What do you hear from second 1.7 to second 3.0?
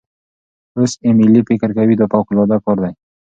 کوي دا فوقالعاده کار دی.